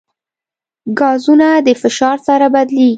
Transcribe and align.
ګازونه 0.99 1.47
د 1.65 1.67
فشار 1.81 2.17
سره 2.27 2.45
بدلېږي. 2.53 2.89